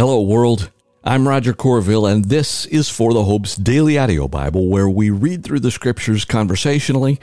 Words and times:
Hello, 0.00 0.22
world. 0.22 0.70
I'm 1.04 1.28
Roger 1.28 1.52
Corville, 1.52 2.10
and 2.10 2.24
this 2.24 2.64
is 2.64 2.88
For 2.88 3.12
the 3.12 3.24
Hope's 3.24 3.54
Daily 3.54 3.98
Audio 3.98 4.28
Bible, 4.28 4.66
where 4.66 4.88
we 4.88 5.10
read 5.10 5.44
through 5.44 5.60
the 5.60 5.70
scriptures 5.70 6.24
conversationally, 6.24 7.20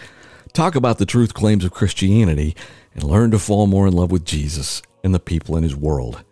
talk 0.53 0.75
about 0.75 0.99
the 0.99 1.05
truth 1.07 1.33
claims 1.33 1.65
of 1.65 1.71
Christianity, 1.71 2.55
and 2.93 3.01
learn 3.01 3.31
to 3.31 3.39
fall 3.39 3.65
more 3.65 3.87
in 3.87 3.93
love 3.93 4.11
with 4.11 4.25
Jesus 4.25 4.83
and 5.03 5.11
the 5.11 5.19
people 5.19 5.57
in 5.57 5.63
his 5.63 5.75
world. 5.75 6.23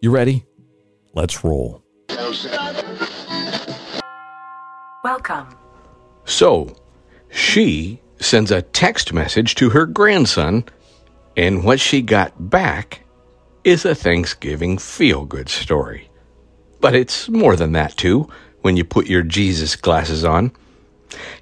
You 0.00 0.10
ready? 0.10 0.44
Let's 1.14 1.44
roll. 1.44 1.84
Welcome. 5.04 5.46
So, 6.24 6.74
she 7.30 8.00
sends 8.18 8.50
a 8.50 8.62
text 8.62 9.12
message 9.12 9.54
to 9.54 9.70
her 9.70 9.86
grandson, 9.86 10.64
and 11.36 11.62
what 11.62 11.78
she 11.78 12.02
got 12.02 12.50
back 12.50 13.04
is 13.68 13.84
a 13.84 13.94
Thanksgiving 13.94 14.78
feel 14.78 15.26
good 15.26 15.46
story. 15.46 16.08
But 16.80 16.94
it's 16.94 17.28
more 17.28 17.54
than 17.54 17.72
that, 17.72 17.98
too, 17.98 18.26
when 18.62 18.78
you 18.78 18.84
put 18.84 19.08
your 19.08 19.22
Jesus 19.22 19.76
glasses 19.76 20.24
on. 20.24 20.52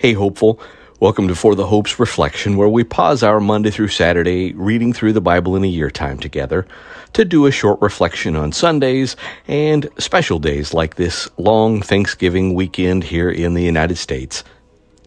Hey, 0.00 0.12
hopeful. 0.12 0.60
Welcome 0.98 1.28
to 1.28 1.36
For 1.36 1.54
the 1.54 1.68
Hope's 1.68 2.00
Reflection, 2.00 2.56
where 2.56 2.68
we 2.68 2.82
pause 2.82 3.22
our 3.22 3.38
Monday 3.38 3.70
through 3.70 3.88
Saturday 3.88 4.52
reading 4.54 4.92
through 4.92 5.12
the 5.12 5.20
Bible 5.20 5.54
in 5.54 5.62
a 5.62 5.68
year 5.68 5.88
time 5.88 6.18
together 6.18 6.66
to 7.12 7.24
do 7.24 7.46
a 7.46 7.52
short 7.52 7.80
reflection 7.80 8.34
on 8.34 8.50
Sundays 8.50 9.14
and 9.46 9.88
special 9.98 10.40
days 10.40 10.74
like 10.74 10.96
this 10.96 11.28
long 11.38 11.80
Thanksgiving 11.80 12.54
weekend 12.54 13.04
here 13.04 13.30
in 13.30 13.54
the 13.54 13.62
United 13.62 13.98
States. 13.98 14.42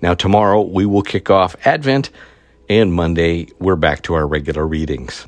Now, 0.01 0.13
tomorrow 0.13 0.61
we 0.61 0.85
will 0.85 1.01
kick 1.01 1.29
off 1.29 1.57
Advent, 1.67 2.11
and 2.69 2.93
Monday 2.93 3.49
we're 3.59 3.75
back 3.75 4.03
to 4.03 4.13
our 4.13 4.25
regular 4.25 4.65
readings. 4.65 5.27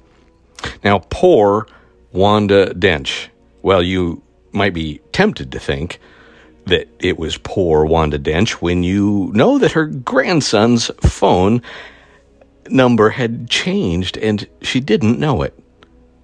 Now, 0.86 1.00
poor 1.10 1.68
Wanda 2.14 2.74
Dench. 2.74 3.28
Well, 3.62 3.82
you 3.84 4.22
might 4.52 4.74
be 4.74 5.00
tempted 5.12 5.52
to 5.52 5.60
think 5.60 6.00
that 6.66 6.88
it 7.00 7.18
was 7.18 7.38
poor 7.38 7.86
Wanda 7.86 8.20
Dench 8.20 8.52
when 8.54 8.84
you 8.84 9.32
know 9.34 9.58
that 9.58 9.72
her 9.72 9.88
grandson's 9.88 10.92
phone 11.02 11.62
number 12.70 13.10
had 13.10 13.50
changed 13.50 14.18
and 14.18 14.48
she 14.62 14.80
didn't 14.80 15.20
know 15.20 15.42
it. 15.42 15.58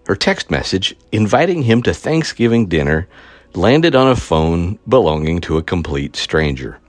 Her 0.07 0.15
text 0.15 0.49
message 0.49 0.95
inviting 1.11 1.63
him 1.63 1.83
to 1.83 1.93
Thanksgiving 1.93 2.67
dinner 2.67 3.07
landed 3.53 3.95
on 3.95 4.07
a 4.07 4.15
phone 4.15 4.79
belonging 4.87 5.41
to 5.41 5.57
a 5.57 5.63
complete 5.63 6.15
stranger. 6.15 6.79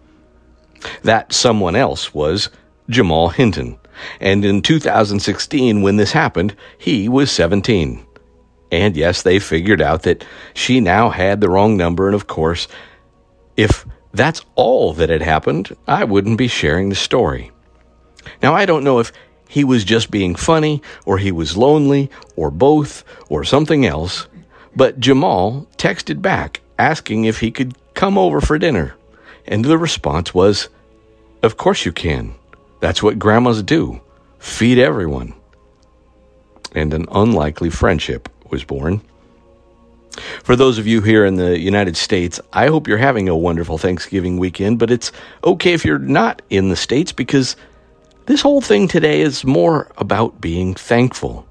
That 1.03 1.33
someone 1.33 1.75
else 1.75 2.15
was 2.15 2.51
Jamal 2.89 3.31
Hinton. 3.31 3.79
And 4.21 4.45
in 4.45 4.63
2016, 4.63 5.83
when 5.83 5.97
this 5.97 6.13
happened, 6.13 6.55
he 6.79 7.09
was 7.09 7.33
17. 7.33 8.07
And 8.71 8.97
yes, 8.97 9.23
they 9.23 9.39
figured 9.39 9.81
out 9.81 10.03
that 10.03 10.25
she 10.55 10.81
now 10.81 11.11
had 11.11 11.41
the 11.41 11.49
wrong 11.49 11.77
number. 11.77 12.07
And 12.07 12.15
of 12.15 12.27
course, 12.27 12.69
if 13.57 13.87
that's 14.13 14.43
all 14.55 14.93
that 14.95 15.09
had 15.09 15.23
happened, 15.23 15.75
I 15.87 16.05
wouldn't 16.05 16.39
be 16.39 16.49
sharing 16.49 16.89
the 16.89 16.95
story. 16.95 17.51
Now, 18.43 18.55
I 18.55 18.67
don't 18.67 18.85
know 18.85 18.99
if 18.99 19.13
he 19.49 19.65
was 19.65 19.85
just 19.85 20.11
being 20.11 20.35
funny, 20.35 20.83
or 21.07 21.17
he 21.17 21.33
was 21.33 21.57
lonely, 21.57 22.11
or 22.37 22.51
both, 22.51 23.03
or 23.31 23.45
something 23.45 23.87
else, 23.87 24.29
but 24.77 25.01
Jamal 25.01 25.67
texted 25.79 26.21
back 26.21 26.61
asking 26.79 27.25
if 27.25 27.41
he 27.41 27.51
could 27.51 27.75
come 27.95 28.19
over 28.19 28.41
for 28.41 28.59
dinner. 28.59 28.95
And 29.47 29.65
the 29.65 29.79
response 29.79 30.35
was, 30.35 30.69
Of 31.43 31.57
course 31.57 31.87
you 31.87 31.93
can. 31.93 32.35
That's 32.81 33.03
what 33.03 33.19
grandmas 33.19 33.63
do 33.63 34.01
feed 34.39 34.79
everyone. 34.79 35.35
And 36.75 36.95
an 36.95 37.07
unlikely 37.11 37.71
friendship 37.71 38.29
was 38.51 38.65
born. 38.65 39.01
For 40.43 40.57
those 40.57 40.79
of 40.79 40.87
you 40.87 41.01
here 41.01 41.25
in 41.25 41.37
the 41.37 41.59
United 41.59 41.97
States, 41.97 42.41
I 42.53 42.67
hope 42.67 42.89
you're 42.89 42.99
having 42.99 43.29
a 43.29 43.37
wonderful 43.37 43.79
Thanksgiving 43.79 44.39
weekend, 44.39 44.79
but 44.79 44.91
it's 44.91 45.13
okay 45.45 45.73
if 45.73 45.85
you're 45.85 45.99
not 45.99 46.43
in 46.51 46.69
the 46.69 46.77
States 46.77 47.13
because 47.13 47.57
this 48.27 48.43
whole 48.43 48.61
thing 48.61 48.89
today 48.89 49.21
is 49.21 49.45
more 49.45 49.91
about 49.97 50.41
being 50.41 50.75
thankful. 50.75 51.47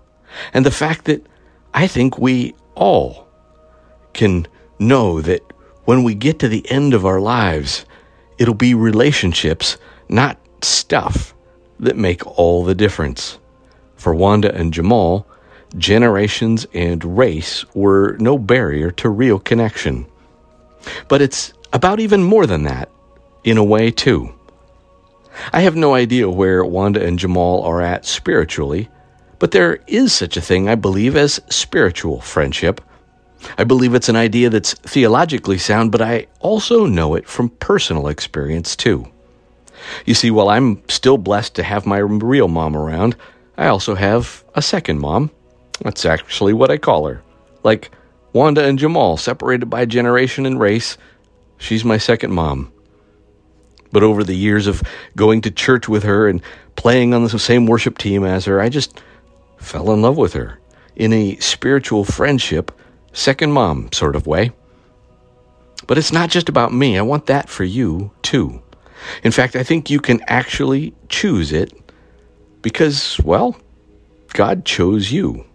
And 0.53 0.65
the 0.65 0.71
fact 0.71 1.05
that 1.05 1.25
I 1.73 1.87
think 1.87 2.17
we 2.17 2.55
all 2.75 3.27
can 4.13 4.47
know 4.79 5.21
that 5.21 5.41
when 5.85 6.03
we 6.03 6.13
get 6.13 6.39
to 6.39 6.47
the 6.47 6.69
end 6.69 6.93
of 6.93 7.05
our 7.05 7.21
lives, 7.21 7.85
it'll 8.37 8.53
be 8.53 8.73
relationships, 8.73 9.77
not 10.09 10.37
stuff, 10.61 11.33
that 11.79 11.95
make 11.95 12.25
all 12.37 12.63
the 12.63 12.75
difference. 12.75 13.39
For 13.95 14.13
Wanda 14.13 14.53
and 14.53 14.73
Jamal, 14.73 15.25
generations 15.77 16.65
and 16.73 17.17
race 17.17 17.65
were 17.73 18.15
no 18.19 18.37
barrier 18.37 18.91
to 18.91 19.09
real 19.09 19.39
connection. 19.39 20.05
But 21.07 21.21
it's 21.21 21.53
about 21.73 21.99
even 21.99 22.23
more 22.23 22.45
than 22.45 22.63
that, 22.63 22.89
in 23.43 23.57
a 23.57 23.63
way, 23.63 23.91
too. 23.91 24.33
I 25.53 25.61
have 25.61 25.75
no 25.75 25.93
idea 25.93 26.29
where 26.29 26.63
Wanda 26.65 27.05
and 27.05 27.19
Jamal 27.19 27.61
are 27.63 27.81
at 27.81 28.05
spiritually, 28.05 28.89
but 29.39 29.51
there 29.51 29.79
is 29.87 30.13
such 30.13 30.37
a 30.37 30.41
thing, 30.41 30.67
I 30.67 30.75
believe, 30.75 31.15
as 31.15 31.39
spiritual 31.49 32.21
friendship. 32.21 32.81
I 33.57 33.63
believe 33.63 33.93
it's 33.93 34.09
an 34.09 34.15
idea 34.15 34.49
that's 34.49 34.73
theologically 34.73 35.59
sound, 35.59 35.91
but 35.91 36.01
I 36.01 36.27
also 36.39 36.85
know 36.85 37.13
it 37.15 37.27
from 37.27 37.49
personal 37.49 38.07
experience, 38.07 38.75
too. 38.75 39.07
You 40.05 40.15
see, 40.15 40.31
while 40.31 40.49
I'm 40.49 40.81
still 40.89 41.17
blessed 41.17 41.55
to 41.55 41.63
have 41.63 41.85
my 41.85 41.99
real 41.99 42.47
mom 42.47 42.75
around, 42.75 43.15
I 43.57 43.67
also 43.67 43.95
have 43.95 44.43
a 44.55 44.61
second 44.61 44.99
mom. 44.99 45.29
That's 45.79 46.05
actually 46.05 46.53
what 46.53 46.71
I 46.71 46.77
call 46.77 47.07
her. 47.07 47.21
Like 47.63 47.91
Wanda 48.33 48.63
and 48.63 48.79
Jamal, 48.79 49.17
separated 49.17 49.67
by 49.67 49.85
generation 49.85 50.45
and 50.45 50.59
race, 50.59 50.97
she's 51.57 51.85
my 51.85 51.97
second 51.97 52.33
mom. 52.33 52.71
But 53.91 54.03
over 54.03 54.23
the 54.23 54.35
years 54.35 54.67
of 54.67 54.83
going 55.15 55.41
to 55.41 55.51
church 55.51 55.87
with 55.87 56.03
her 56.03 56.27
and 56.27 56.41
playing 56.75 57.13
on 57.13 57.23
the 57.23 57.39
same 57.39 57.65
worship 57.65 57.97
team 57.97 58.23
as 58.23 58.45
her, 58.45 58.59
I 58.59 58.69
just 58.69 59.01
fell 59.57 59.91
in 59.91 60.01
love 60.01 60.17
with 60.17 60.33
her 60.33 60.59
in 60.95 61.13
a 61.13 61.37
spiritual 61.37 62.03
friendship, 62.03 62.71
second 63.13 63.51
mom 63.51 63.91
sort 63.91 64.15
of 64.15 64.27
way. 64.27 64.51
But 65.85 65.97
it's 65.97 66.11
not 66.11 66.29
just 66.29 66.49
about 66.49 66.73
me. 66.73 66.97
I 66.97 67.01
want 67.01 67.27
that 67.27 67.49
for 67.49 67.63
you, 67.63 68.11
too. 68.23 68.61
In 69.23 69.31
fact, 69.31 69.55
I 69.55 69.63
think 69.63 69.89
you 69.89 69.99
can 69.99 70.21
actually 70.27 70.93
choose 71.07 71.51
it 71.53 71.71
because, 72.61 73.19
well, 73.23 73.55
God 74.33 74.65
chose 74.65 75.11
you. 75.11 75.45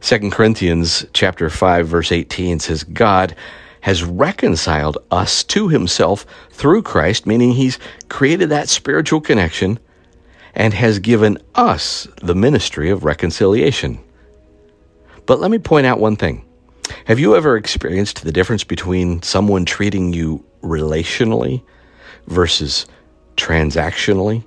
2 0.00 0.30
Corinthians 0.30 1.04
chapter 1.12 1.50
5 1.50 1.86
verse 1.86 2.10
18 2.10 2.58
says 2.58 2.84
God 2.84 3.34
has 3.82 4.02
reconciled 4.02 4.98
us 5.10 5.42
to 5.44 5.68
himself 5.68 6.26
through 6.50 6.82
Christ, 6.82 7.26
meaning 7.26 7.52
he's 7.52 7.78
created 8.08 8.50
that 8.50 8.68
spiritual 8.68 9.20
connection 9.20 9.78
and 10.54 10.74
has 10.74 10.98
given 10.98 11.38
us 11.54 12.06
the 12.22 12.34
ministry 12.34 12.90
of 12.90 13.04
reconciliation. 13.04 13.98
But 15.26 15.40
let 15.40 15.50
me 15.50 15.58
point 15.58 15.86
out 15.86 16.00
one 16.00 16.16
thing. 16.16 16.44
Have 17.04 17.18
you 17.18 17.36
ever 17.36 17.56
experienced 17.56 18.24
the 18.24 18.32
difference 18.32 18.64
between 18.64 19.22
someone 19.22 19.64
treating 19.64 20.12
you 20.12 20.44
relationally 20.62 21.62
versus 22.26 22.86
transactionally? 23.36 24.44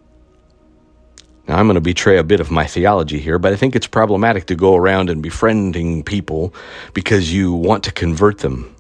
Now, 1.48 1.58
I'm 1.58 1.68
going 1.68 1.76
to 1.76 1.82
betray 1.82 2.18
a 2.18 2.24
bit 2.24 2.40
of 2.40 2.52
my 2.52 2.66
theology 2.66 3.20
here, 3.20 3.38
but 3.38 3.52
I 3.52 3.58
think 3.58 3.76
it's 3.76 3.88
problematic 3.88 4.46
to 4.46 4.56
go 4.56 4.76
around 4.76 5.10
and 5.10 5.22
befriending 5.22 6.04
people 6.04 6.54
because 6.94 7.34
you 7.34 7.54
want 7.54 7.84
to 7.84 7.92
convert 7.92 8.40
them. 8.40 8.76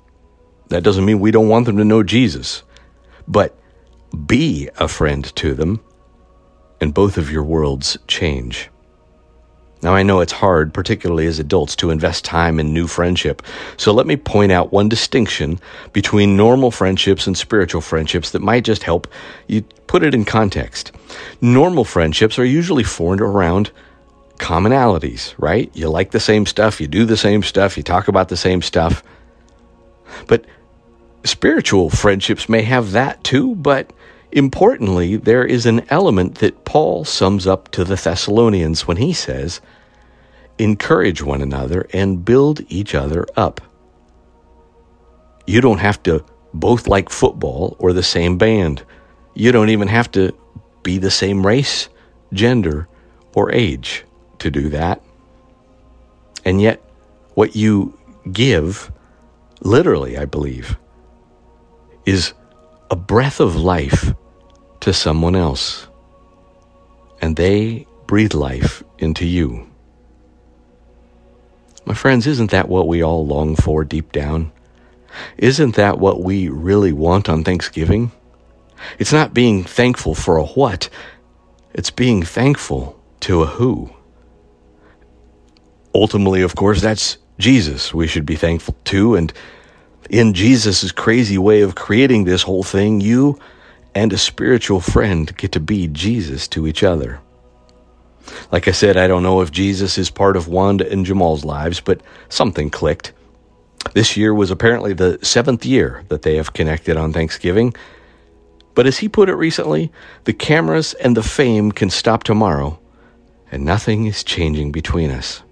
That 0.69 0.84
doesn't 0.84 1.06
mean 1.06 1.19
we 1.19 1.31
don't 1.31 1.50
want 1.50 1.66
them 1.66 1.78
to 1.78 1.84
know 1.84 2.03
Jesus, 2.03 2.63
but 3.28 3.57
be 4.25 4.69
a 4.79 4.88
friend 4.88 5.25
to 5.35 5.53
them, 5.53 5.84
and 6.79 6.94
both 6.94 7.18
of 7.18 7.29
your 7.29 7.44
worlds 7.44 7.97
change. 8.07 8.69
Now, 9.83 9.94
I 9.94 10.03
know 10.03 10.21
it's 10.21 10.31
hard, 10.31 10.73
particularly 10.73 11.27
as 11.27 11.39
adults, 11.39 11.75
to 11.77 11.89
invest 11.89 12.23
time 12.23 12.57
in 12.57 12.73
new 12.73 12.88
friendship. 12.88 13.41
So 13.75 13.91
let 13.91 14.07
me 14.07 14.16
point 14.16 14.51
out 14.51 14.71
one 14.71 14.88
distinction 14.88 15.59
between 15.91 16.38
normal 16.38 16.71
friendships 16.71 17.27
and 17.27 17.38
spiritual 17.38 17.81
friendships 17.81 18.31
that 18.31 18.41
might 18.41 18.63
just 18.63 18.83
help 18.83 19.07
you 19.47 19.62
put 19.88 20.03
it 20.03 20.15
in 20.15 20.24
context. 20.24 20.94
Normal 21.41 21.83
friendships 21.83 22.39
are 22.39 22.45
usually 22.45 22.83
formed 22.83 23.19
around 23.19 23.71
commonalities, 24.38 25.33
right? 25.38 25.69
You 25.74 25.89
like 25.89 26.12
the 26.12 26.19
same 26.19 26.45
stuff, 26.45 26.80
you 26.80 26.88
do 26.88 27.06
the 27.06 27.18
same 27.18 27.44
stuff, 27.44 27.75
you 27.75 27.83
talk 27.83 28.07
about 28.07 28.30
the 28.30 28.38
same 28.38 28.62
stuff. 28.62 29.03
But 30.27 30.45
spiritual 31.24 31.89
friendships 31.89 32.47
may 32.47 32.62
have 32.62 32.91
that 32.94 33.24
too, 33.24 33.56
but 33.56 33.91
importantly, 34.33 35.15
there 35.15 35.45
is 35.45 35.65
an 35.65 35.85
element 35.89 36.39
that 36.39 36.65
Paul 36.65 37.06
sums 37.06 37.47
up 37.47 37.71
to 37.71 37.83
the 37.83 37.95
Thessalonians 37.95 38.88
when 38.88 38.97
he 38.97 39.13
says, 39.13 39.62
encourage 40.57 41.21
one 41.21 41.41
another 41.41 41.88
and 41.94 42.25
build 42.25 42.62
each 42.69 42.94
other 42.94 43.25
up. 43.35 43.62
You 45.45 45.62
don't 45.62 45.80
have 45.80 46.01
to 46.03 46.25
both 46.53 46.88
like 46.88 47.09
football 47.09 47.75
or 47.80 47.94
the 47.94 48.03
same 48.03 48.38
band. 48.38 48.83
You 49.33 49.51
don't 49.51 49.69
even 49.69 49.88
have 49.88 50.12
to 50.12 50.35
be 50.83 50.97
the 50.97 51.12
same 51.12 51.45
race, 51.45 51.89
gender, 52.33 52.88
or 53.35 53.51
age 53.51 54.06
to 54.39 54.51
do 54.51 54.69
that. 54.69 55.01
And 56.45 56.62
yet, 56.62 56.81
what 57.35 57.56
you 57.56 57.97
give 58.31 58.91
literally, 59.62 60.18
I 60.18 60.25
believe, 60.25 60.77
is 62.06 62.33
a 62.91 62.95
breath 62.95 63.39
of 63.39 63.56
life 63.56 64.13
to 64.83 64.91
someone 64.94 65.33
else. 65.33 65.88
And 67.21 67.38
they 67.38 67.88
breathe 68.06 68.33
life 68.33 68.83
into 69.00 69.25
you. 69.25 69.65
My 71.85 71.94
friends, 71.94 72.27
isn't 72.27 72.51
that 72.51 72.68
what 72.68 72.89
we 72.89 73.01
all 73.01 73.25
long 73.25 73.56
for 73.56 73.85
deep 73.85 74.12
down? 74.12 74.51
Isn't 75.38 75.75
that 75.75 76.00
what 76.00 76.21
we 76.21 76.50
really 76.50 76.91
want 76.91 77.30
on 77.30 77.45
Thanksgiving? 77.45 78.12
It's 79.00 79.13
not 79.13 79.33
being 79.33 79.63
thankful 79.63 80.15
for 80.15 80.35
a 80.35 80.44
what, 80.44 80.89
it's 81.74 81.91
being 81.91 82.21
thankful 82.21 83.01
to 83.21 83.41
a 83.41 83.45
who. 83.45 83.89
Ultimately, 85.95 86.41
of 86.41 86.56
course, 86.56 86.81
that's 86.81 87.18
Jesus 87.39 87.94
we 87.94 88.07
should 88.07 88.25
be 88.25 88.35
thankful 88.35 88.75
to. 88.85 89.15
And 89.15 89.31
in 90.09 90.33
Jesus' 90.33 90.91
crazy 90.91 91.38
way 91.38 91.62
of 91.62 91.75
creating 91.75 92.25
this 92.25 92.41
whole 92.41 92.63
thing, 92.63 93.00
you 93.00 93.39
and 93.95 94.12
a 94.12 94.18
spiritual 94.18 94.80
friend 94.80 95.36
get 95.38 95.51
to 95.54 95.60
be 95.60 95.88
Jesus 95.88 96.48
to 96.50 96.68
each 96.68 96.84
other. 96.84 97.19
Like 98.51 98.68
I 98.68 98.72
said, 98.72 98.98
I 98.98 99.07
don't 99.07 99.24
know 99.24 99.42
if 99.42 99.51
Jesus 99.51 99.98
is 99.98 100.10
part 100.10 100.38
of 100.38 100.48
Wanda 100.48 100.90
and 100.90 101.06
Jamal's 101.06 101.44
lives, 101.44 101.80
but 101.80 102.01
something 102.30 102.69
clicked. 102.69 103.13
This 103.94 104.16
year 104.16 104.34
was 104.34 104.50
apparently 104.50 104.94
the 104.94 105.19
seventh 105.22 105.66
year 105.66 106.04
that 106.07 106.22
they 106.22 106.38
have 106.38 106.54
connected 106.54 106.95
on 106.98 107.12
Thanksgiving. 107.12 107.74
But 108.75 108.88
as 108.88 109.00
he 109.00 109.10
put 109.10 109.30
it 109.30 109.36
recently, 109.36 109.92
the 110.24 110.34
cameras 110.34 110.94
and 110.95 111.16
the 111.16 111.24
fame 111.24 111.72
can 111.72 111.90
stop 111.90 112.24
tomorrow, 112.24 112.80
and 113.51 113.66
nothing 113.66 114.06
is 114.06 114.24
changing 114.24 114.72
between 114.72 115.12
us. 115.12 115.44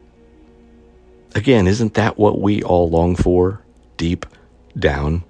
Again, 1.35 1.67
isn't 1.67 1.93
that 1.95 2.17
what 2.17 2.41
we 2.41 2.63
all 2.63 2.89
long 2.89 3.15
for 3.15 3.61
deep 3.97 4.25
down? 4.77 5.23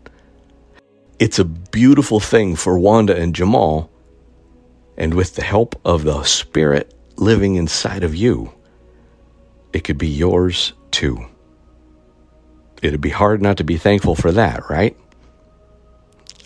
It's 1.21 1.37
a 1.37 1.45
beautiful 1.45 2.19
thing 2.19 2.55
for 2.55 2.79
Wanda 2.79 3.15
and 3.15 3.35
Jamal, 3.35 3.91
and 4.97 5.13
with 5.13 5.35
the 5.35 5.43
help 5.43 5.79
of 5.85 6.03
the 6.03 6.23
Spirit 6.23 6.95
living 7.15 7.57
inside 7.57 8.03
of 8.03 8.15
you, 8.15 8.51
it 9.71 9.83
could 9.83 9.99
be 9.99 10.07
yours 10.07 10.73
too. 10.89 11.23
It'd 12.81 13.01
be 13.01 13.11
hard 13.11 13.39
not 13.39 13.57
to 13.57 13.63
be 13.63 13.77
thankful 13.77 14.15
for 14.15 14.31
that, 14.31 14.67
right? 14.67 14.97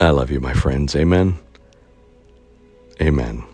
I 0.01 0.09
love 0.09 0.29
you, 0.29 0.41
my 0.41 0.51
friends. 0.51 0.93
Amen. 0.93 1.39
Amen. 2.99 3.45